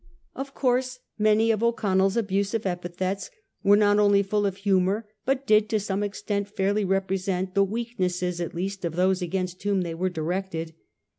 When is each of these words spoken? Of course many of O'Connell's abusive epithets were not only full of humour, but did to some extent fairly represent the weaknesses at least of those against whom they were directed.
Of 0.33 0.55
course 0.55 0.97
many 1.19 1.51
of 1.51 1.61
O'Connell's 1.61 2.17
abusive 2.17 2.65
epithets 2.65 3.29
were 3.61 3.77
not 3.77 3.99
only 3.99 4.23
full 4.23 4.47
of 4.47 4.57
humour, 4.57 5.07
but 5.25 5.45
did 5.45 5.69
to 5.69 5.79
some 5.79 6.01
extent 6.01 6.49
fairly 6.49 6.83
represent 6.83 7.53
the 7.53 7.63
weaknesses 7.63 8.41
at 8.41 8.55
least 8.55 8.83
of 8.83 8.95
those 8.95 9.21
against 9.21 9.61
whom 9.61 9.81
they 9.81 9.93
were 9.93 10.09
directed. 10.09 10.73